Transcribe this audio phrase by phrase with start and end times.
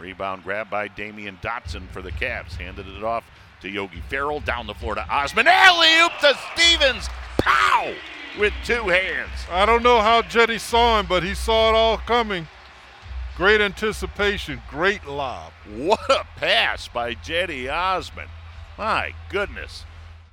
[0.00, 2.56] Rebound grab by Damyean Dotson for the Cavs.
[2.56, 3.24] Handed it off
[3.60, 4.40] to Yogi Ferrell.
[4.40, 5.46] Down the floor to Osman.
[5.46, 7.08] Alley oop to Stevens.
[7.38, 7.94] Pow!
[8.38, 9.30] With two hands.
[9.50, 12.48] I don't know how Cedi saw him, but he saw it all coming.
[13.36, 15.52] Great anticipation, great lob.
[15.74, 18.28] What a pass by Cedi Osman.
[18.76, 19.84] My goodness.